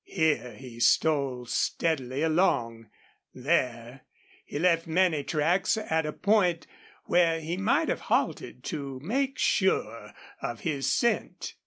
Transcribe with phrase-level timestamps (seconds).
[0.07, 2.89] Here he stole steadily along;
[3.35, 4.01] there
[4.47, 6.65] he left many tracks at a point
[7.05, 10.11] where he might have halted to make sure
[10.41, 11.53] of his scent.